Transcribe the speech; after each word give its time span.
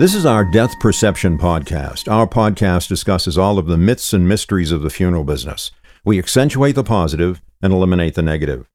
This 0.00 0.14
is 0.14 0.24
our 0.24 0.46
Death 0.46 0.80
Perception 0.80 1.36
podcast. 1.36 2.10
Our 2.10 2.26
podcast 2.26 2.88
discusses 2.88 3.36
all 3.36 3.58
of 3.58 3.66
the 3.66 3.76
myths 3.76 4.14
and 4.14 4.26
mysteries 4.26 4.72
of 4.72 4.80
the 4.80 4.88
funeral 4.88 5.24
business. 5.24 5.72
We 6.06 6.18
accentuate 6.18 6.74
the 6.74 6.82
positive 6.82 7.42
and 7.60 7.70
eliminate 7.70 8.14
the 8.14 8.22
negative. 8.22 8.66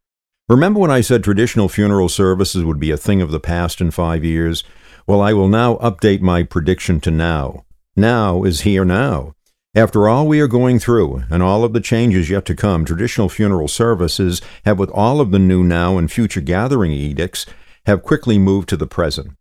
Remember 0.48 0.80
when 0.80 0.92
I 0.92 1.02
said 1.02 1.24
traditional 1.24 1.68
funeral 1.68 2.10
services 2.10 2.64
would 2.64 2.80
be 2.80 2.92
a 2.92 2.96
thing 2.96 3.24
of 3.24 3.32
the 3.32 3.40
past 3.40 3.82
in 3.82 3.90
five 3.90 4.24
years? 4.24 4.64
Well, 5.08 5.20
I 5.20 5.34
will 5.34 5.48
now 5.48 5.78
update 5.78 6.22
my 6.22 6.44
prediction 6.44 7.00
to 7.00 7.10
now. 7.10 7.66
Now 7.96 8.44
is 8.44 8.62
here 8.62 8.86
now. 8.86 9.34
After 9.74 10.08
all 10.08 10.28
we 10.28 10.40
are 10.42 10.48
going 10.48 10.78
through 10.78 11.24
and 11.32 11.42
all 11.42 11.64
of 11.64 11.74
the 11.74 11.82
changes 11.82 12.30
yet 12.30 12.46
to 12.46 12.56
come, 12.56 12.86
traditional 12.86 13.30
funeral 13.30 13.68
services 13.68 14.44
have, 14.64 14.78
with 14.78 14.92
all 14.92 15.20
of 15.20 15.32
the 15.32 15.40
new 15.40 15.64
now 15.64 15.98
and 15.98 16.12
future 16.12 16.42
gathering 16.42 16.92
edicts, 16.92 17.48
have 17.88 18.04
quickly 18.04 18.38
moved 18.38 18.70
to 18.70 18.78
the 18.78 18.86
present. 18.86 19.32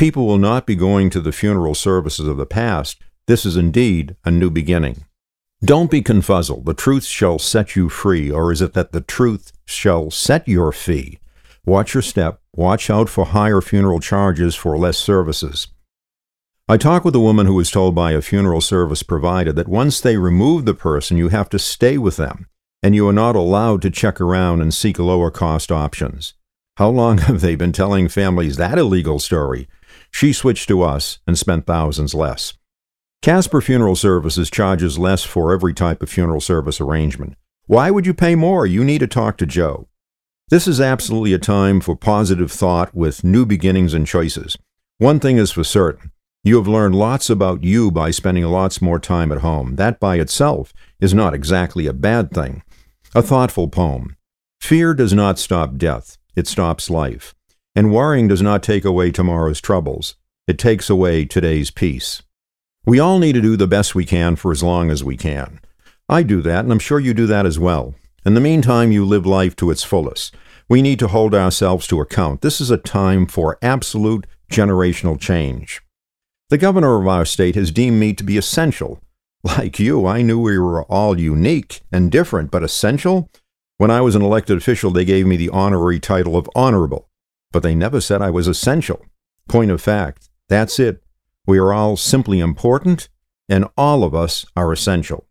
People 0.00 0.26
will 0.26 0.38
not 0.38 0.64
be 0.64 0.76
going 0.76 1.10
to 1.10 1.20
the 1.20 1.30
funeral 1.30 1.74
services 1.74 2.26
of 2.26 2.38
the 2.38 2.46
past. 2.46 3.02
This 3.26 3.44
is 3.44 3.54
indeed 3.54 4.16
a 4.24 4.30
new 4.30 4.48
beginning. 4.48 5.04
Don't 5.62 5.90
be 5.90 6.00
confuzzled. 6.00 6.64
The 6.64 6.72
truth 6.72 7.04
shall 7.04 7.38
set 7.38 7.76
you 7.76 7.90
free, 7.90 8.30
or 8.30 8.50
is 8.50 8.62
it 8.62 8.72
that 8.72 8.92
the 8.92 9.02
truth 9.02 9.52
shall 9.66 10.10
set 10.10 10.48
your 10.48 10.72
fee? 10.72 11.18
Watch 11.66 11.92
your 11.92 12.02
step. 12.02 12.40
Watch 12.56 12.88
out 12.88 13.10
for 13.10 13.26
higher 13.26 13.60
funeral 13.60 14.00
charges 14.00 14.54
for 14.54 14.78
less 14.78 14.96
services. 14.96 15.68
I 16.66 16.78
talked 16.78 17.04
with 17.04 17.14
a 17.14 17.20
woman 17.20 17.44
who 17.44 17.56
was 17.56 17.70
told 17.70 17.94
by 17.94 18.12
a 18.12 18.22
funeral 18.22 18.62
service 18.62 19.02
provider 19.02 19.52
that 19.52 19.68
once 19.68 20.00
they 20.00 20.16
remove 20.16 20.64
the 20.64 20.72
person, 20.72 21.18
you 21.18 21.28
have 21.28 21.50
to 21.50 21.58
stay 21.58 21.98
with 21.98 22.16
them, 22.16 22.46
and 22.82 22.94
you 22.94 23.06
are 23.06 23.12
not 23.12 23.36
allowed 23.36 23.82
to 23.82 23.90
check 23.90 24.18
around 24.18 24.62
and 24.62 24.72
seek 24.72 24.98
lower 24.98 25.30
cost 25.30 25.70
options. 25.70 26.32
How 26.78 26.88
long 26.88 27.18
have 27.28 27.42
they 27.42 27.54
been 27.54 27.72
telling 27.72 28.08
families 28.08 28.56
that 28.56 28.78
illegal 28.78 29.18
story? 29.18 29.68
She 30.10 30.32
switched 30.32 30.68
to 30.68 30.82
us 30.82 31.18
and 31.26 31.38
spent 31.38 31.66
thousands 31.66 32.14
less. 32.14 32.54
Casper 33.22 33.60
Funeral 33.60 33.96
Services 33.96 34.50
charges 34.50 34.98
less 34.98 35.24
for 35.24 35.52
every 35.52 35.74
type 35.74 36.02
of 36.02 36.08
funeral 36.08 36.40
service 36.40 36.80
arrangement. 36.80 37.34
Why 37.66 37.90
would 37.90 38.06
you 38.06 38.14
pay 38.14 38.34
more? 38.34 38.66
You 38.66 38.82
need 38.82 39.00
to 39.00 39.06
talk 39.06 39.36
to 39.38 39.46
Joe. 39.46 39.88
This 40.48 40.66
is 40.66 40.80
absolutely 40.80 41.32
a 41.32 41.38
time 41.38 41.80
for 41.80 41.94
positive 41.94 42.50
thought 42.50 42.94
with 42.94 43.22
new 43.22 43.46
beginnings 43.46 43.94
and 43.94 44.06
choices. 44.06 44.56
One 44.98 45.20
thing 45.20 45.36
is 45.36 45.52
for 45.52 45.64
certain 45.64 46.10
you 46.42 46.56
have 46.56 46.66
learned 46.66 46.94
lots 46.94 47.28
about 47.28 47.62
you 47.62 47.90
by 47.90 48.10
spending 48.10 48.44
lots 48.44 48.80
more 48.80 48.98
time 48.98 49.30
at 49.30 49.42
home. 49.42 49.76
That 49.76 50.00
by 50.00 50.16
itself 50.16 50.72
is 50.98 51.12
not 51.12 51.34
exactly 51.34 51.86
a 51.86 51.92
bad 51.92 52.30
thing. 52.30 52.62
A 53.14 53.20
thoughtful 53.20 53.68
poem. 53.68 54.16
Fear 54.60 54.94
does 54.94 55.12
not 55.12 55.38
stop 55.38 55.76
death, 55.76 56.16
it 56.34 56.46
stops 56.46 56.88
life. 56.88 57.34
And 57.80 57.94
worrying 57.94 58.28
does 58.28 58.42
not 58.42 58.62
take 58.62 58.84
away 58.84 59.10
tomorrow's 59.10 59.58
troubles, 59.58 60.16
it 60.46 60.58
takes 60.58 60.90
away 60.90 61.24
today's 61.24 61.70
peace. 61.70 62.20
We 62.84 63.00
all 63.00 63.18
need 63.18 63.32
to 63.32 63.40
do 63.40 63.56
the 63.56 63.66
best 63.66 63.94
we 63.94 64.04
can 64.04 64.36
for 64.36 64.52
as 64.52 64.62
long 64.62 64.90
as 64.90 65.02
we 65.02 65.16
can. 65.16 65.60
I 66.06 66.22
do 66.22 66.42
that, 66.42 66.62
and 66.62 66.72
I'm 66.72 66.78
sure 66.78 67.00
you 67.00 67.14
do 67.14 67.26
that 67.28 67.46
as 67.46 67.58
well. 67.58 67.94
In 68.26 68.34
the 68.34 68.40
meantime, 68.42 68.92
you 68.92 69.06
live 69.06 69.24
life 69.24 69.56
to 69.56 69.70
its 69.70 69.82
fullest. 69.82 70.34
We 70.68 70.82
need 70.82 70.98
to 70.98 71.08
hold 71.08 71.34
ourselves 71.34 71.86
to 71.86 72.02
account. 72.02 72.42
This 72.42 72.60
is 72.60 72.70
a 72.70 72.76
time 72.76 73.24
for 73.24 73.56
absolute 73.62 74.26
generational 74.52 75.18
change. 75.18 75.80
The 76.50 76.58
governor 76.58 77.00
of 77.00 77.08
our 77.08 77.24
state 77.24 77.54
has 77.54 77.70
deemed 77.70 77.98
me 77.98 78.12
to 78.12 78.22
be 78.22 78.36
essential. 78.36 79.00
Like 79.42 79.78
you, 79.78 80.04
I 80.04 80.20
knew 80.20 80.38
we 80.38 80.58
were 80.58 80.82
all 80.82 81.18
unique 81.18 81.80
and 81.90 82.12
different, 82.12 82.50
but 82.50 82.62
essential? 82.62 83.30
When 83.78 83.90
I 83.90 84.02
was 84.02 84.14
an 84.14 84.20
elected 84.20 84.58
official, 84.58 84.90
they 84.90 85.06
gave 85.06 85.26
me 85.26 85.38
the 85.38 85.48
honorary 85.48 85.98
title 85.98 86.36
of 86.36 86.50
honorable, 86.54 87.08
but 87.52 87.62
they 87.62 87.74
never 87.74 88.00
said 88.00 88.22
I 88.22 88.30
was 88.30 88.48
essential. 88.48 89.04
Point 89.48 89.70
of 89.70 89.82
fact, 89.82 90.28
that's 90.48 90.78
it. 90.78 91.02
We 91.46 91.58
are 91.58 91.72
all 91.72 91.96
simply 91.96 92.40
important, 92.40 93.08
and 93.48 93.66
all 93.76 94.04
of 94.04 94.14
us 94.14 94.46
are 94.56 94.72
essential. 94.72 95.26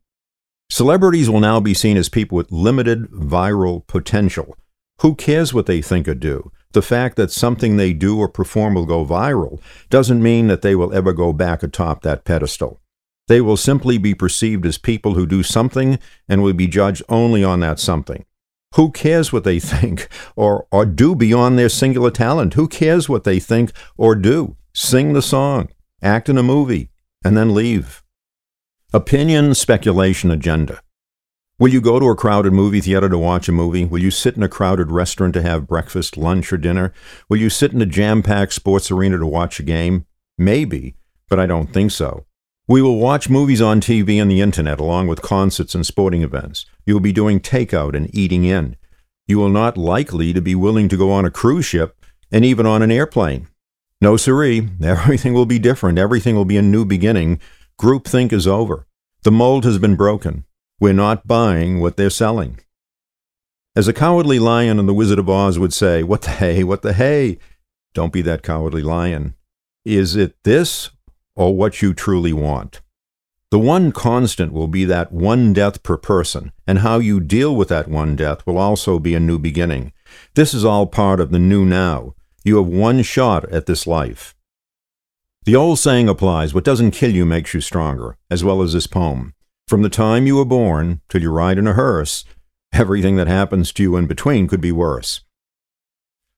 Celebrities 0.69 1.29
will 1.29 1.39
now 1.39 1.59
be 1.59 1.73
seen 1.73 1.97
as 1.97 2.09
people 2.09 2.35
with 2.35 2.51
limited 2.51 3.09
viral 3.11 3.85
potential. 3.87 4.55
Who 5.01 5.15
cares 5.15 5.53
what 5.53 5.65
they 5.65 5.81
think 5.81 6.07
or 6.07 6.13
do? 6.13 6.51
The 6.73 6.81
fact 6.81 7.15
that 7.15 7.31
something 7.31 7.77
they 7.77 7.93
do 7.93 8.19
or 8.19 8.27
perform 8.27 8.75
will 8.75 8.85
go 8.85 9.03
viral 9.05 9.59
doesn't 9.89 10.21
mean 10.21 10.47
that 10.47 10.61
they 10.61 10.75
will 10.75 10.93
ever 10.93 11.13
go 11.13 11.33
back 11.33 11.63
atop 11.63 12.03
that 12.03 12.25
pedestal. 12.25 12.79
They 13.27 13.41
will 13.41 13.57
simply 13.57 13.97
be 13.97 14.13
perceived 14.13 14.65
as 14.65 14.77
people 14.77 15.13
who 15.13 15.25
do 15.25 15.41
something 15.41 15.99
and 16.27 16.43
will 16.43 16.53
be 16.53 16.67
judged 16.67 17.01
only 17.09 17.43
on 17.43 17.59
that 17.61 17.79
something. 17.79 18.25
Who 18.75 18.91
cares 18.91 19.33
what 19.33 19.43
they 19.43 19.59
think 19.59 20.07
or, 20.35 20.67
or 20.71 20.85
do 20.85 21.15
beyond 21.15 21.57
their 21.57 21.69
singular 21.69 22.11
talent? 22.11 22.53
Who 22.53 22.67
cares 22.67 23.09
what 23.09 23.23
they 23.23 23.39
think 23.39 23.71
or 23.97 24.15
do? 24.15 24.55
Sing 24.73 25.13
the 25.13 25.21
song, 25.21 25.69
act 26.01 26.29
in 26.29 26.37
a 26.37 26.43
movie, 26.43 26.89
and 27.23 27.35
then 27.35 27.55
leave. 27.55 28.03
Opinion, 28.93 29.55
speculation, 29.55 30.31
agenda. 30.31 30.81
Will 31.59 31.67
you 31.67 31.81
go 31.81 31.99
to 31.99 32.07
a 32.07 32.15
crowded 32.15 32.53
movie 32.53 32.79
theater 32.79 33.09
to 33.09 33.17
watch 33.17 33.49
a 33.49 33.51
movie? 33.51 33.83
Will 33.83 33.99
you 33.99 34.11
sit 34.11 34.37
in 34.37 34.43
a 34.43 34.47
crowded 34.47 34.91
restaurant 34.91 35.33
to 35.33 35.41
have 35.41 35.67
breakfast, 35.67 36.15
lunch, 36.15 36.53
or 36.53 36.57
dinner? 36.57 36.93
Will 37.27 37.37
you 37.37 37.49
sit 37.49 37.73
in 37.73 37.81
a 37.81 37.85
jam 37.85 38.23
packed 38.23 38.53
sports 38.53 38.89
arena 38.89 39.17
to 39.17 39.25
watch 39.25 39.59
a 39.59 39.63
game? 39.63 40.05
Maybe, 40.37 40.95
but 41.27 41.37
I 41.37 41.47
don't 41.47 41.73
think 41.73 41.91
so. 41.91 42.25
We 42.69 42.83
will 42.83 42.99
watch 42.99 43.31
movies 43.31 43.63
on 43.63 43.81
TV 43.81 44.21
and 44.21 44.29
the 44.29 44.41
internet 44.41 44.79
along 44.79 45.07
with 45.07 45.23
concerts 45.23 45.73
and 45.73 45.83
sporting 45.83 46.21
events. 46.21 46.67
You 46.85 46.93
will 46.93 47.01
be 47.01 47.11
doing 47.11 47.39
takeout 47.39 47.95
and 47.95 48.13
eating 48.15 48.43
in. 48.43 48.77
You 49.27 49.39
will 49.39 49.49
not 49.49 49.75
likely 49.75 50.33
to 50.33 50.41
be 50.41 50.53
willing 50.53 50.87
to 50.89 50.95
go 50.95 51.11
on 51.11 51.25
a 51.25 51.31
cruise 51.31 51.65
ship 51.65 52.05
and 52.31 52.45
even 52.45 52.67
on 52.67 52.83
an 52.83 52.91
airplane. 52.91 53.47
No, 53.99 54.17
siree. 54.17 54.69
Everything 54.83 55.33
will 55.33 55.47
be 55.47 55.57
different. 55.57 55.97
Everything 55.97 56.35
will 56.35 56.45
be 56.45 56.57
a 56.57 56.61
new 56.61 56.85
beginning. 56.85 57.39
Groupthink 57.81 58.31
is 58.31 58.45
over. 58.45 58.85
The 59.23 59.31
mold 59.31 59.65
has 59.65 59.79
been 59.79 59.95
broken. 59.95 60.45
We're 60.79 60.93
not 60.93 61.25
buying 61.25 61.79
what 61.79 61.97
they're 61.97 62.11
selling. 62.11 62.59
As 63.75 63.87
a 63.87 63.93
cowardly 63.93 64.37
lion 64.37 64.77
in 64.77 64.85
The 64.85 64.93
Wizard 64.93 65.17
of 65.17 65.27
Oz 65.27 65.57
would 65.57 65.73
say, 65.73 66.03
What 66.03 66.21
the 66.21 66.29
hey, 66.29 66.63
what 66.63 66.83
the 66.83 66.93
hey? 66.93 67.39
Don't 67.95 68.13
be 68.13 68.21
that 68.21 68.43
cowardly 68.43 68.83
lion. 68.83 69.33
Is 69.85 70.15
it 70.15 70.35
this 70.43 70.91
or 71.39 71.55
what 71.55 71.81
you 71.81 71.93
truly 71.93 72.33
want? 72.33 72.81
The 73.49 73.57
one 73.57 73.91
constant 73.91 74.51
will 74.51 74.67
be 74.67 74.85
that 74.85 75.11
one 75.11 75.53
death 75.53 75.81
per 75.81 75.97
person, 75.97 76.51
and 76.67 76.79
how 76.79 76.99
you 76.99 77.19
deal 77.19 77.55
with 77.55 77.69
that 77.69 77.87
one 77.87 78.15
death 78.15 78.45
will 78.45 78.57
also 78.57 78.99
be 78.99 79.15
a 79.15 79.19
new 79.19 79.39
beginning. 79.39 79.93
This 80.35 80.53
is 80.53 80.65
all 80.65 80.85
part 80.85 81.19
of 81.19 81.31
the 81.31 81.39
new 81.39 81.65
now, 81.65 82.13
you 82.43 82.57
have 82.57 82.67
one 82.67 83.01
shot 83.01 83.49
at 83.51 83.65
this 83.65 83.87
life. 83.87 84.35
The 85.45 85.55
old 85.55 85.79
saying 85.79 86.09
applies 86.09 86.53
what 86.53 86.63
doesn't 86.63 86.91
kill 86.91 87.11
you 87.11 87.25
makes 87.25 87.53
you 87.53 87.61
stronger, 87.61 88.17
as 88.29 88.43
well 88.43 88.61
as 88.61 88.73
this 88.73 88.87
poem. 88.87 89.33
From 89.67 89.81
the 89.81 89.89
time 89.89 90.27
you 90.27 90.35
were 90.35 90.45
born 90.45 91.01
till 91.09 91.21
you 91.21 91.31
ride 91.31 91.57
in 91.57 91.67
a 91.67 91.73
hearse, 91.73 92.25
everything 92.73 93.15
that 93.15 93.27
happens 93.27 93.71
to 93.73 93.83
you 93.83 93.95
in 93.95 94.07
between 94.07 94.47
could 94.47 94.61
be 94.61 94.71
worse. 94.71 95.21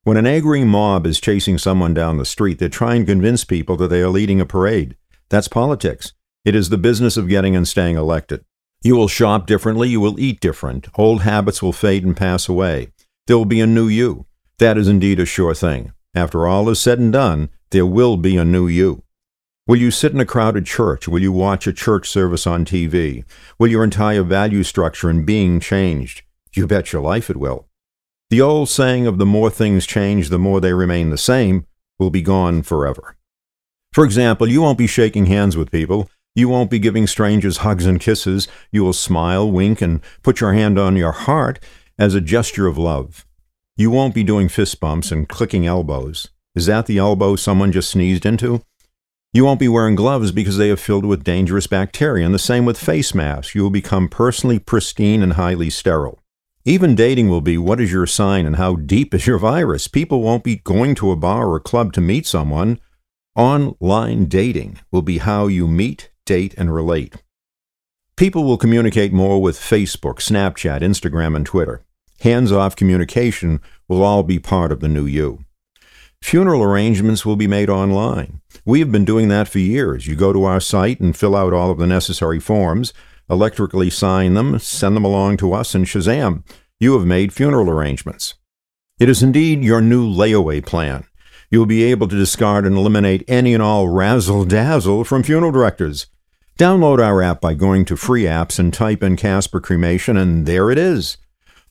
When 0.03 0.17
an 0.17 0.25
angry 0.25 0.63
mob 0.63 1.05
is 1.05 1.21
chasing 1.21 1.59
someone 1.59 1.93
down 1.93 2.17
the 2.17 2.25
street, 2.25 2.57
they 2.57 2.69
try 2.69 2.95
and 2.95 3.05
convince 3.05 3.45
people 3.45 3.77
that 3.77 3.89
they 3.89 4.01
are 4.01 4.09
leading 4.09 4.41
a 4.41 4.47
parade. 4.47 4.97
That's 5.29 5.47
politics. 5.47 6.13
It 6.43 6.55
is 6.55 6.69
the 6.69 6.77
business 6.79 7.17
of 7.17 7.29
getting 7.29 7.55
and 7.55 7.67
staying 7.67 7.97
elected. 7.97 8.43
You 8.81 8.95
will 8.95 9.07
shop 9.07 9.45
differently, 9.45 9.89
you 9.89 9.99
will 9.99 10.19
eat 10.19 10.39
different. 10.39 10.87
Old 10.95 11.21
habits 11.21 11.61
will 11.61 11.71
fade 11.71 12.03
and 12.03 12.17
pass 12.17 12.49
away. 12.49 12.87
There 13.27 13.37
will 13.37 13.45
be 13.45 13.61
a 13.61 13.67
new 13.67 13.87
you. 13.87 14.25
That 14.57 14.75
is 14.75 14.87
indeed 14.87 15.19
a 15.19 15.25
sure 15.25 15.53
thing. 15.53 15.93
After 16.15 16.47
all 16.47 16.67
is 16.69 16.79
said 16.79 16.97
and 16.97 17.13
done, 17.13 17.49
there 17.69 17.85
will 17.85 18.17
be 18.17 18.37
a 18.37 18.43
new 18.43 18.67
you. 18.67 19.03
Will 19.67 19.77
you 19.77 19.91
sit 19.91 20.13
in 20.13 20.19
a 20.19 20.25
crowded 20.25 20.65
church? 20.65 21.07
Will 21.07 21.21
you 21.21 21.31
watch 21.31 21.67
a 21.67 21.73
church 21.73 22.09
service 22.09 22.47
on 22.47 22.65
TV? 22.65 23.23
Will 23.59 23.67
your 23.67 23.83
entire 23.83 24.23
value 24.23 24.63
structure 24.63 25.11
and 25.11 25.27
being 25.27 25.59
changed? 25.59 26.23
You 26.55 26.65
bet 26.65 26.91
your 26.91 27.03
life 27.03 27.29
it 27.29 27.37
will. 27.37 27.67
The 28.31 28.39
old 28.39 28.69
saying 28.69 29.07
of 29.07 29.17
the 29.17 29.25
more 29.25 29.49
things 29.49 29.85
change, 29.85 30.29
the 30.29 30.39
more 30.39 30.61
they 30.61 30.71
remain 30.71 31.09
the 31.09 31.17
same 31.17 31.65
will 31.99 32.09
be 32.09 32.21
gone 32.21 32.63
forever. 32.63 33.17
For 33.91 34.05
example, 34.05 34.47
you 34.47 34.61
won't 34.61 34.77
be 34.77 34.87
shaking 34.87 35.25
hands 35.25 35.57
with 35.57 35.69
people. 35.69 36.09
You 36.33 36.47
won't 36.47 36.71
be 36.71 36.79
giving 36.79 37.07
strangers 37.07 37.57
hugs 37.57 37.85
and 37.85 37.99
kisses. 37.99 38.47
You 38.71 38.85
will 38.85 38.93
smile, 38.93 39.51
wink, 39.51 39.81
and 39.81 39.99
put 40.23 40.39
your 40.39 40.53
hand 40.53 40.79
on 40.79 40.95
your 40.95 41.11
heart 41.11 41.59
as 41.99 42.15
a 42.15 42.21
gesture 42.21 42.67
of 42.67 42.77
love. 42.77 43.25
You 43.75 43.91
won't 43.91 44.15
be 44.15 44.23
doing 44.23 44.47
fist 44.47 44.79
bumps 44.79 45.11
and 45.11 45.27
clicking 45.27 45.67
elbows. 45.67 46.29
Is 46.55 46.67
that 46.67 46.85
the 46.85 46.99
elbow 46.99 47.35
someone 47.35 47.73
just 47.73 47.89
sneezed 47.89 48.25
into? 48.25 48.63
You 49.33 49.43
won't 49.43 49.59
be 49.59 49.67
wearing 49.67 49.95
gloves 49.95 50.31
because 50.31 50.55
they 50.55 50.71
are 50.71 50.77
filled 50.77 51.03
with 51.03 51.25
dangerous 51.25 51.67
bacteria, 51.67 52.25
and 52.25 52.33
the 52.33 52.39
same 52.39 52.63
with 52.63 52.79
face 52.79 53.13
masks. 53.13 53.55
You 53.55 53.63
will 53.63 53.69
become 53.69 54.07
personally 54.07 54.57
pristine 54.57 55.21
and 55.21 55.33
highly 55.33 55.69
sterile. 55.69 56.20
Even 56.63 56.95
dating 56.95 57.29
will 57.29 57.41
be 57.41 57.57
what 57.57 57.81
is 57.81 57.91
your 57.91 58.05
sign 58.05 58.45
and 58.45 58.55
how 58.55 58.75
deep 58.75 59.13
is 59.13 59.25
your 59.25 59.37
virus. 59.37 59.87
People 59.87 60.21
won't 60.21 60.43
be 60.43 60.57
going 60.57 60.95
to 60.95 61.11
a 61.11 61.15
bar 61.15 61.47
or 61.47 61.55
a 61.55 61.61
club 61.61 61.93
to 61.93 62.01
meet 62.01 62.25
someone. 62.25 62.79
Online 63.35 64.25
dating 64.25 64.79
will 64.91 65.01
be 65.01 65.17
how 65.17 65.47
you 65.47 65.67
meet, 65.67 66.11
date, 66.25 66.53
and 66.57 66.73
relate. 66.73 67.15
People 68.15 68.43
will 68.43 68.57
communicate 68.57 69.13
more 69.13 69.41
with 69.41 69.57
Facebook, 69.57 70.17
Snapchat, 70.17 70.81
Instagram, 70.81 71.35
and 71.35 71.45
Twitter 71.45 71.83
hands 72.21 72.51
off 72.51 72.75
communication 72.75 73.59
will 73.87 74.03
all 74.03 74.23
be 74.23 74.39
part 74.39 74.71
of 74.71 74.79
the 74.79 74.87
new 74.87 75.05
you. 75.05 75.43
Funeral 76.21 76.61
arrangements 76.61 77.25
will 77.25 77.35
be 77.35 77.47
made 77.47 77.69
online. 77.69 78.41
We 78.63 78.79
have 78.79 78.91
been 78.91 79.05
doing 79.05 79.27
that 79.29 79.47
for 79.47 79.57
years. 79.57 80.05
You 80.05 80.15
go 80.15 80.31
to 80.31 80.43
our 80.43 80.59
site 80.59 80.99
and 80.99 81.17
fill 81.17 81.35
out 81.35 81.51
all 81.51 81.71
of 81.71 81.79
the 81.79 81.87
necessary 81.87 82.39
forms, 82.39 82.93
electrically 83.31 83.89
sign 83.89 84.33
them, 84.35 84.59
send 84.59 84.95
them 84.95 85.05
along 85.05 85.37
to 85.37 85.53
us, 85.53 85.73
and 85.73 85.85
shazam, 85.85 86.43
you 86.79 86.93
have 86.97 87.07
made 87.07 87.33
funeral 87.33 87.69
arrangements. 87.69 88.35
It 88.99 89.09
is 89.09 89.23
indeed 89.23 89.63
your 89.63 89.81
new 89.81 90.07
layaway 90.07 90.63
plan. 90.63 91.05
You 91.49 91.59
will 91.59 91.65
be 91.65 91.83
able 91.83 92.07
to 92.07 92.17
discard 92.17 92.65
and 92.65 92.77
eliminate 92.77 93.23
any 93.27 93.53
and 93.53 93.63
all 93.63 93.87
razzle 93.87 94.45
dazzle 94.45 95.03
from 95.03 95.23
funeral 95.23 95.51
directors. 95.51 96.07
Download 96.59 97.03
our 97.03 97.21
app 97.21 97.41
by 97.41 97.53
going 97.55 97.85
to 97.85 97.97
free 97.97 98.23
apps 98.23 98.59
and 98.59 98.73
type 98.73 99.01
in 99.01 99.15
Casper 99.15 99.59
Cremation, 99.59 100.17
and 100.17 100.45
there 100.45 100.69
it 100.69 100.77
is. 100.77 101.17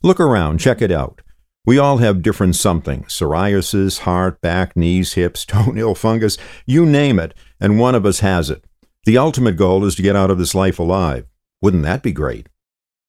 Look 0.02 0.18
around, 0.18 0.58
check 0.58 0.82
it 0.82 0.90
out. 0.90 1.20
We 1.66 1.78
all 1.78 1.98
have 1.98 2.22
different 2.22 2.56
something 2.56 3.04
psoriasis, 3.04 4.00
heart, 4.00 4.40
back, 4.40 4.76
knees, 4.76 5.12
hips, 5.12 5.44
toenail 5.46 5.94
fungus, 5.94 6.38
you 6.66 6.86
name 6.86 7.18
it, 7.18 7.34
and 7.60 7.78
one 7.78 7.94
of 7.94 8.06
us 8.06 8.20
has 8.20 8.50
it. 8.50 8.64
The 9.04 9.18
ultimate 9.18 9.56
goal 9.56 9.84
is 9.84 9.94
to 9.94 10.02
get 10.02 10.16
out 10.16 10.30
of 10.30 10.38
this 10.38 10.54
life 10.54 10.78
alive. 10.78 11.26
Wouldn't 11.62 11.82
that 11.82 12.02
be 12.02 12.12
great? 12.12 12.48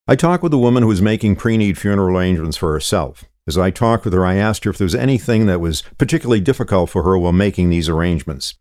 I 0.08 0.16
talked 0.16 0.44
with 0.44 0.54
a 0.54 0.58
woman 0.58 0.84
who 0.84 0.90
was 0.90 1.02
making 1.02 1.38
pre 1.38 1.58
need 1.58 1.78
funeral 1.78 2.18
arrangements 2.18 2.58
for 2.58 2.74
herself. 2.74 3.24
As 3.48 3.58
I 3.58 3.72
talked 3.72 4.06
with 4.06 4.14
her, 4.14 4.26
I 4.26 4.36
asked 4.36 4.66
her 4.66 4.72
if 4.72 4.78
there 4.78 4.86
was 4.86 4.96
anything 4.96 5.46
that 5.46 5.62
was 5.62 5.84
particularly 5.98 6.42
difficult 6.42 6.90
for 6.90 7.04
her 7.04 7.18
while 7.18 7.32
making 7.32 7.70
these 7.70 7.90
arrangements. 7.90 8.56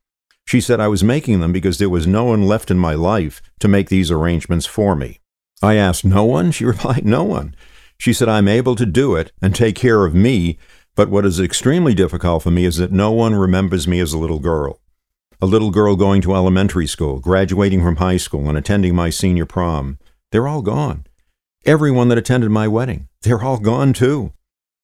She 0.47 0.61
said 0.61 0.81
I 0.81 0.89
was 0.89 1.05
making 1.05 1.41
them 1.41 1.53
because 1.53 1.79
there 1.79 1.89
was 1.89 2.07
no 2.07 2.25
one 2.25 2.47
left 2.47 2.71
in 2.71 2.79
my 2.79 2.95
life 2.95 3.43
to 3.61 3.69
make 3.69 3.89
these 3.89 4.11
arrangements 4.11 4.67
for 4.67 4.97
me. 4.97 5.21
I 5.63 5.75
asked, 5.75 6.05
No 6.05 6.25
one? 6.25 6.51
She 6.51 6.65
replied, 6.73 7.05
No 7.05 7.25
one. 7.25 7.55
She 7.99 8.13
said, 8.13 8.29
I'm 8.29 8.49
able 8.49 8.77
to 8.77 8.87
do 8.87 9.15
it 9.15 9.33
and 9.43 9.55
take 9.55 9.77
care 9.77 10.05
of 10.05 10.15
me, 10.15 10.59
but 10.97 11.11
what 11.11 11.27
is 11.27 11.39
extremely 11.39 11.95
difficult 11.95 12.43
for 12.43 12.51
me 12.51 12.65
is 12.65 12.79
that 12.79 12.93
no 12.93 13.13
one 13.13 13.35
remembers 13.35 13.87
me 13.87 14.01
as 14.01 14.13
a 14.13 14.19
little 14.19 14.39
girl. 14.39 14.80
A 15.43 15.47
little 15.47 15.71
girl 15.71 15.97
going 15.97 16.21
to 16.23 16.35
elementary 16.35 16.87
school, 16.87 17.19
graduating 17.19 17.83
from 17.83 17.97
high 17.97 18.19
school, 18.19 18.47
and 18.51 18.59
attending 18.59 18.95
my 18.95 19.09
senior 19.09 19.47
prom. 19.47 19.99
They're 20.33 20.47
all 20.47 20.61
gone. 20.61 21.07
Everyone 21.65 22.09
that 22.09 22.19
attended 22.19 22.51
my 22.51 22.69
wedding, 22.69 23.09
they're 23.23 23.43
all 23.43 23.59
gone 23.59 23.95
too. 23.95 24.35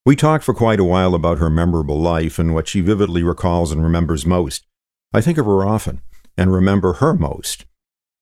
We 0.06 0.16
talked 0.16 0.44
for 0.44 0.54
quite 0.54 0.80
a 0.80 0.84
while 0.84 1.14
about 1.14 1.40
her 1.40 1.50
memorable 1.50 2.00
life 2.00 2.38
and 2.38 2.54
what 2.54 2.68
she 2.68 2.80
vividly 2.80 3.22
recalls 3.22 3.70
and 3.70 3.82
remembers 3.82 4.24
most. 4.24 4.64
I 5.12 5.20
think 5.20 5.36
of 5.36 5.44
her 5.44 5.62
often 5.62 6.00
and 6.38 6.50
remember 6.50 6.94
her 6.94 7.12
most. 7.12 7.66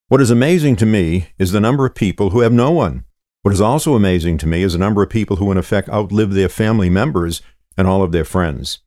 What 0.09 0.21
is 0.21 0.33
amazing 0.33 0.75
to 0.77 0.87
me 0.87 1.29
is 1.39 1.53
the 1.53 1.61
number 1.61 1.87
of 1.87 1.95
people 1.95 2.31
who 2.31 2.41
have 2.41 2.53
no 2.53 2.73
one. 2.73 3.05
What 3.43 3.55
is 3.55 3.61
also 3.61 3.95
amazing 3.95 4.39
to 4.39 4.49
me 4.49 4.65
is 4.65 4.73
the 4.73 4.79
number 4.81 5.05
of 5.05 5.11
people 5.11 5.37
who, 5.37 5.53
in 5.53 5.57
effect, 5.57 5.89
outlive 5.89 6.33
their 6.33 6.49
family 6.49 6.91
members 6.91 7.43
and 7.77 7.87
all 7.87 8.03
of 8.03 8.11
their 8.11 8.25
friends. 8.25 8.81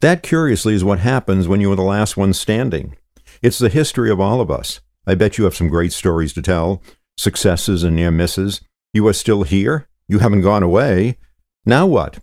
That, 0.00 0.22
curiously, 0.22 0.74
is 0.74 0.82
what 0.82 1.00
happens 1.00 1.46
when 1.46 1.60
you 1.60 1.70
are 1.72 1.76
the 1.76 1.82
last 1.82 2.16
one 2.16 2.32
standing. 2.32 2.96
It's 3.42 3.58
the 3.58 3.68
history 3.68 4.10
of 4.10 4.20
all 4.20 4.40
of 4.40 4.50
us. 4.50 4.80
I 5.06 5.14
bet 5.14 5.36
you 5.36 5.44
have 5.44 5.54
some 5.54 5.68
great 5.68 5.92
stories 5.92 6.32
to 6.34 6.42
tell, 6.42 6.82
successes 7.16 7.82
and 7.82 7.96
near 7.96 8.10
misses. 8.10 8.62
You 8.92 9.06
are 9.08 9.12
still 9.12 9.42
here. 9.42 9.88
You 10.08 10.20
haven't 10.20 10.42
gone 10.42 10.62
away. 10.62 11.18
Now 11.66 11.86
what? 11.86 12.18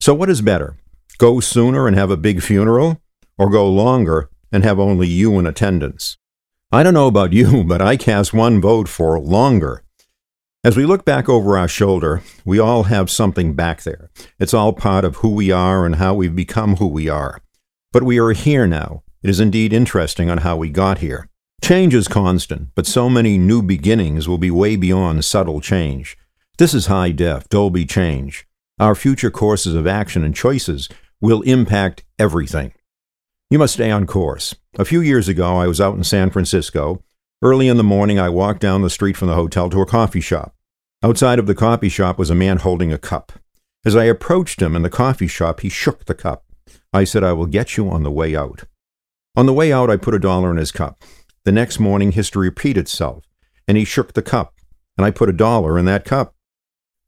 So, 0.00 0.14
what 0.14 0.30
is 0.30 0.42
better? 0.42 0.76
Go 1.18 1.40
sooner 1.40 1.88
and 1.88 1.96
have 1.96 2.10
a 2.10 2.16
big 2.16 2.42
funeral, 2.42 3.00
or 3.36 3.50
go 3.50 3.68
longer 3.68 4.30
and 4.52 4.64
have 4.64 4.78
only 4.78 5.08
you 5.08 5.38
in 5.38 5.46
attendance? 5.46 6.16
I 6.70 6.82
don't 6.82 6.94
know 6.94 7.08
about 7.08 7.32
you, 7.32 7.64
but 7.66 7.82
I 7.82 7.96
cast 7.96 8.32
one 8.32 8.60
vote 8.60 8.88
for 8.88 9.18
longer. 9.18 9.82
As 10.64 10.76
we 10.76 10.84
look 10.84 11.04
back 11.04 11.28
over 11.28 11.56
our 11.56 11.68
shoulder, 11.68 12.20
we 12.44 12.58
all 12.58 12.84
have 12.84 13.10
something 13.10 13.54
back 13.54 13.84
there. 13.84 14.10
It's 14.40 14.52
all 14.52 14.72
part 14.72 15.04
of 15.04 15.16
who 15.16 15.28
we 15.28 15.52
are 15.52 15.86
and 15.86 15.94
how 15.94 16.14
we've 16.14 16.34
become 16.34 16.76
who 16.76 16.88
we 16.88 17.08
are. 17.08 17.40
But 17.92 18.02
we 18.02 18.18
are 18.18 18.32
here 18.32 18.66
now. 18.66 19.04
It 19.22 19.30
is 19.30 19.38
indeed 19.38 19.72
interesting 19.72 20.28
on 20.28 20.38
how 20.38 20.56
we 20.56 20.70
got 20.70 20.98
here. 20.98 21.28
Change 21.62 21.94
is 21.94 22.08
constant, 22.08 22.70
but 22.74 22.86
so 22.86 23.08
many 23.08 23.38
new 23.38 23.62
beginnings 23.62 24.26
will 24.26 24.36
be 24.36 24.50
way 24.50 24.74
beyond 24.74 25.24
subtle 25.24 25.60
change. 25.60 26.18
This 26.58 26.74
is 26.74 26.86
high 26.86 27.12
def, 27.12 27.48
Dolby 27.48 27.86
change. 27.86 28.44
Our 28.80 28.96
future 28.96 29.30
courses 29.30 29.76
of 29.76 29.86
action 29.86 30.24
and 30.24 30.34
choices 30.34 30.88
will 31.20 31.42
impact 31.42 32.02
everything. 32.18 32.72
You 33.48 33.60
must 33.60 33.74
stay 33.74 33.92
on 33.92 34.08
course. 34.08 34.56
A 34.76 34.84
few 34.84 35.00
years 35.00 35.28
ago, 35.28 35.56
I 35.56 35.68
was 35.68 35.80
out 35.80 35.96
in 35.96 36.02
San 36.02 36.30
Francisco 36.30 37.04
Early 37.40 37.68
in 37.68 37.76
the 37.76 37.84
morning, 37.84 38.18
I 38.18 38.28
walked 38.28 38.60
down 38.60 38.82
the 38.82 38.90
street 38.90 39.16
from 39.16 39.28
the 39.28 39.36
hotel 39.36 39.70
to 39.70 39.80
a 39.80 39.86
coffee 39.86 40.20
shop. 40.20 40.56
Outside 41.04 41.38
of 41.38 41.46
the 41.46 41.54
coffee 41.54 41.88
shop 41.88 42.18
was 42.18 42.30
a 42.30 42.34
man 42.34 42.56
holding 42.56 42.92
a 42.92 42.98
cup. 42.98 43.30
As 43.84 43.94
I 43.94 44.06
approached 44.06 44.60
him 44.60 44.74
in 44.74 44.82
the 44.82 44.90
coffee 44.90 45.28
shop, 45.28 45.60
he 45.60 45.68
shook 45.68 46.06
the 46.06 46.16
cup. 46.16 46.44
I 46.92 47.04
said, 47.04 47.22
I 47.22 47.32
will 47.34 47.46
get 47.46 47.76
you 47.76 47.88
on 47.88 48.02
the 48.02 48.10
way 48.10 48.34
out. 48.34 48.64
On 49.36 49.46
the 49.46 49.52
way 49.52 49.72
out, 49.72 49.88
I 49.88 49.96
put 49.96 50.14
a 50.14 50.18
dollar 50.18 50.50
in 50.50 50.56
his 50.56 50.72
cup. 50.72 51.00
The 51.44 51.52
next 51.52 51.78
morning, 51.78 52.10
history 52.10 52.48
repeated 52.48 52.80
itself, 52.80 53.24
and 53.68 53.78
he 53.78 53.84
shook 53.84 54.14
the 54.14 54.22
cup, 54.22 54.54
and 54.96 55.04
I 55.04 55.12
put 55.12 55.28
a 55.28 55.32
dollar 55.32 55.78
in 55.78 55.84
that 55.84 56.04
cup. 56.04 56.34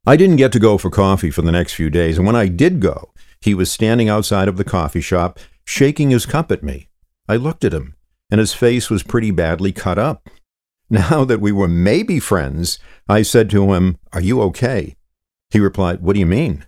I 0.06 0.16
didn't 0.16 0.36
get 0.36 0.52
to 0.52 0.60
go 0.60 0.78
for 0.78 0.90
coffee 0.90 1.32
for 1.32 1.42
the 1.42 1.50
next 1.50 1.74
few 1.74 1.90
days, 1.90 2.18
and 2.18 2.26
when 2.26 2.36
I 2.36 2.46
did 2.46 2.78
go, 2.78 3.12
he 3.40 3.52
was 3.52 3.72
standing 3.72 4.08
outside 4.08 4.46
of 4.46 4.58
the 4.58 4.64
coffee 4.64 5.00
shop, 5.00 5.40
shaking 5.64 6.10
his 6.10 6.24
cup 6.24 6.52
at 6.52 6.62
me. 6.62 6.88
I 7.28 7.34
looked 7.34 7.64
at 7.64 7.74
him 7.74 7.96
and 8.30 8.38
his 8.38 8.54
face 8.54 8.90
was 8.90 9.02
pretty 9.02 9.30
badly 9.30 9.72
cut 9.72 9.98
up. 9.98 10.28
Now 10.92 11.24
that 11.24 11.40
we 11.40 11.52
were 11.52 11.68
maybe 11.68 12.18
friends, 12.18 12.80
I 13.08 13.22
said 13.22 13.48
to 13.50 13.74
him, 13.74 13.98
Are 14.12 14.20
you 14.20 14.42
okay? 14.42 14.96
He 15.50 15.60
replied, 15.60 16.00
What 16.00 16.14
do 16.14 16.18
you 16.20 16.26
mean? 16.26 16.66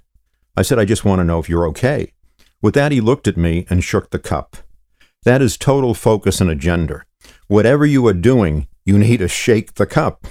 I 0.57 0.63
said, 0.63 0.79
I 0.79 0.85
just 0.85 1.05
want 1.05 1.19
to 1.19 1.25
know 1.25 1.41
if 1.41 1.49
you're 1.49 1.67
okay. 1.69 2.13
With 2.61 2.75
that, 2.75 2.93
he 2.93 3.01
looked 3.01 3.27
at 3.27 3.37
me 3.37 3.67
and 3.69 3.83
shook 3.83 4.11
the 4.11 4.21
cup. 4.21 4.59
That 5.25 5.43
is 5.43 5.57
total 5.57 5.93
focus 5.93 6.41
and 6.41 6.49
agenda. 6.49 7.03
Whatever 7.49 7.85
you 7.85 8.07
are 8.07 8.13
doing, 8.13 8.69
you 8.85 8.97
need 8.97 9.19
to 9.19 9.29
shake 9.29 9.75
the 9.75 9.87
cup. 9.87 10.27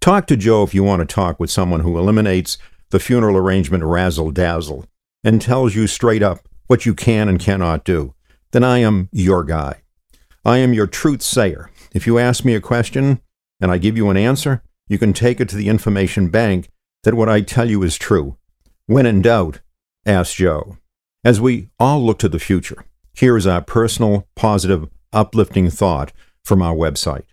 Talk 0.00 0.26
to 0.28 0.36
Joe 0.36 0.62
if 0.62 0.74
you 0.74 0.84
want 0.84 1.00
to 1.00 1.14
talk 1.14 1.40
with 1.40 1.50
someone 1.50 1.80
who 1.80 1.98
eliminates 1.98 2.58
the 2.90 3.00
funeral 3.00 3.36
arrangement 3.36 3.84
razzle 3.84 4.30
dazzle 4.30 4.86
and 5.24 5.40
tells 5.40 5.74
you 5.74 5.86
straight 5.86 6.22
up 6.22 6.40
what 6.66 6.86
you 6.86 6.94
can 6.94 7.28
and 7.28 7.40
cannot 7.40 7.84
do. 7.84 8.14
Then 8.52 8.64
I 8.64 8.78
am 8.78 9.08
your 9.12 9.44
guy. 9.44 9.81
I 10.44 10.58
am 10.58 10.74
your 10.74 10.88
truth 10.88 11.22
sayer. 11.22 11.70
If 11.94 12.06
you 12.06 12.18
ask 12.18 12.44
me 12.44 12.54
a 12.54 12.60
question 12.60 13.20
and 13.60 13.70
I 13.70 13.78
give 13.78 13.96
you 13.96 14.10
an 14.10 14.16
answer, 14.16 14.62
you 14.88 14.98
can 14.98 15.12
take 15.12 15.40
it 15.40 15.48
to 15.50 15.56
the 15.56 15.68
information 15.68 16.30
bank 16.30 16.68
that 17.04 17.14
what 17.14 17.28
I 17.28 17.42
tell 17.42 17.70
you 17.70 17.82
is 17.82 17.96
true. 17.96 18.36
When 18.86 19.06
in 19.06 19.22
doubt, 19.22 19.60
ask 20.04 20.34
Joe. 20.36 20.78
As 21.24 21.40
we 21.40 21.68
all 21.78 22.04
look 22.04 22.18
to 22.18 22.28
the 22.28 22.40
future, 22.40 22.84
here 23.14 23.36
is 23.36 23.46
our 23.46 23.62
personal, 23.62 24.26
positive, 24.34 24.88
uplifting 25.12 25.70
thought 25.70 26.12
from 26.44 26.60
our 26.60 26.74
website, 26.74 27.24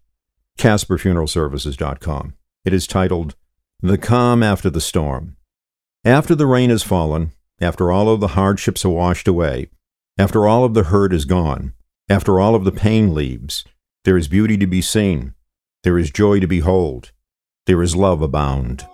CasperFuneralServices.com. 0.59 2.35
It 2.63 2.73
is 2.73 2.85
titled, 2.85 3.35
The 3.81 3.97
Calm 3.97 4.43
After 4.43 4.69
the 4.69 4.81
Storm. 4.81 5.35
After 6.05 6.35
the 6.35 6.45
rain 6.45 6.69
has 6.69 6.83
fallen, 6.83 7.31
after 7.59 7.91
all 7.91 8.09
of 8.09 8.19
the 8.19 8.29
hardships 8.29 8.85
are 8.85 8.89
washed 8.89 9.27
away, 9.27 9.69
after 10.19 10.47
all 10.47 10.63
of 10.63 10.75
the 10.75 10.83
hurt 10.83 11.11
is 11.11 11.25
gone, 11.25 11.73
after 12.09 12.39
all 12.39 12.55
of 12.55 12.63
the 12.63 12.71
pain 12.71 13.13
leaves, 13.13 13.63
there 14.03 14.17
is 14.17 14.27
beauty 14.27 14.57
to 14.57 14.67
be 14.67 14.81
seen, 14.81 15.33
there 15.83 15.97
is 15.97 16.11
joy 16.11 16.39
to 16.39 16.47
behold, 16.47 17.11
there 17.65 17.81
is 17.81 17.95
love 17.95 18.21
abound. 18.21 18.85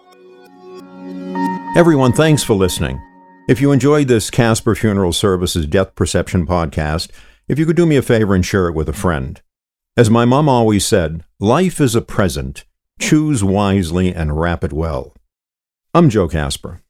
Everyone, 1.78 2.14
thanks 2.14 2.44
for 2.44 2.54
listening. 2.54 3.02
If 3.48 3.62
you 3.62 3.72
enjoyed 3.72 4.08
this 4.08 4.30
Casper 4.30 4.76
Funeral 4.76 5.14
Services 5.14 5.66
Death 5.68 5.96
Perception 5.96 6.46
podcast, 6.46 7.12
if 7.48 7.60
you 7.60 7.66
could 7.66 7.76
do 7.76 7.86
me 7.86 7.96
a 7.96 8.02
favor 8.02 8.34
and 8.34 8.46
share 8.46 8.68
it 8.68 8.74
with 8.74 8.90
a 8.90 8.94
friend. 8.94 9.42
As 9.96 10.10
my 10.10 10.26
mom 10.26 10.50
always 10.50 10.86
said, 10.86 11.24
life 11.40 11.80
is 11.80 11.96
a 11.96 12.02
present. 12.02 12.66
Choose 13.00 13.44
wisely 13.44 14.14
and 14.14 14.40
wrap 14.40 14.64
it 14.64 14.74
well. 14.74 15.14
I'm 15.94 16.10
Joe 16.10 16.28
Casper. 16.28 16.82